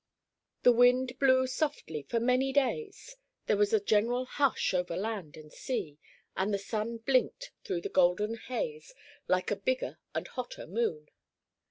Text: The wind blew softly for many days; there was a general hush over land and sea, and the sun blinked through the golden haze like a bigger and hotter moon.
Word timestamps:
The 0.63 0.71
wind 0.71 1.19
blew 1.19 1.45
softly 1.45 2.01
for 2.01 2.19
many 2.19 2.51
days; 2.51 3.17
there 3.45 3.55
was 3.55 3.71
a 3.71 3.79
general 3.79 4.25
hush 4.25 4.73
over 4.73 4.97
land 4.97 5.37
and 5.37 5.53
sea, 5.53 5.99
and 6.35 6.51
the 6.51 6.57
sun 6.57 6.97
blinked 6.97 7.51
through 7.63 7.81
the 7.81 7.87
golden 7.89 8.33
haze 8.35 8.95
like 9.27 9.51
a 9.51 9.55
bigger 9.55 9.99
and 10.15 10.27
hotter 10.29 10.65
moon. 10.65 11.09